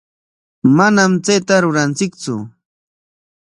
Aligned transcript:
Manam 0.75 1.11
chayta 1.25 1.55
ruranchiktsu. 1.63 2.33